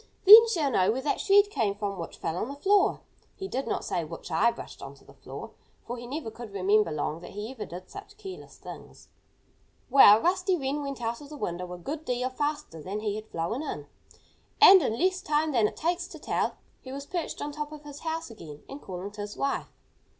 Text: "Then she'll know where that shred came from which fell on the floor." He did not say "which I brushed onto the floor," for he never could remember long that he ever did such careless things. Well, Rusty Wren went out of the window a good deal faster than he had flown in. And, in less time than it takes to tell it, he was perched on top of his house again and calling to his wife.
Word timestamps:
"Then 0.25 0.47
she'll 0.47 0.71
know 0.71 0.91
where 0.91 1.01
that 1.03 1.19
shred 1.21 1.51
came 1.51 1.75
from 1.75 1.99
which 1.99 2.17
fell 2.17 2.35
on 2.35 2.47
the 2.47 2.55
floor." 2.55 3.01
He 3.35 3.47
did 3.47 3.67
not 3.67 3.85
say 3.85 4.03
"which 4.03 4.31
I 4.31 4.49
brushed 4.49 4.81
onto 4.81 5.05
the 5.05 5.13
floor," 5.13 5.51
for 5.85 5.95
he 5.95 6.07
never 6.07 6.31
could 6.31 6.53
remember 6.53 6.91
long 6.91 7.19
that 7.21 7.33
he 7.33 7.51
ever 7.51 7.67
did 7.67 7.87
such 7.87 8.17
careless 8.17 8.57
things. 8.57 9.09
Well, 9.91 10.19
Rusty 10.19 10.55
Wren 10.57 10.81
went 10.81 11.03
out 11.03 11.21
of 11.21 11.29
the 11.29 11.37
window 11.37 11.71
a 11.71 11.77
good 11.77 12.03
deal 12.03 12.31
faster 12.31 12.81
than 12.81 13.01
he 13.01 13.13
had 13.13 13.27
flown 13.27 13.61
in. 13.61 13.85
And, 14.59 14.81
in 14.81 14.97
less 14.97 15.21
time 15.21 15.51
than 15.51 15.67
it 15.67 15.77
takes 15.77 16.07
to 16.07 16.17
tell 16.17 16.47
it, 16.47 16.53
he 16.81 16.91
was 16.91 17.05
perched 17.05 17.39
on 17.39 17.51
top 17.51 17.71
of 17.71 17.83
his 17.83 17.99
house 17.99 18.31
again 18.31 18.63
and 18.67 18.81
calling 18.81 19.11
to 19.11 19.21
his 19.21 19.37
wife. 19.37 19.71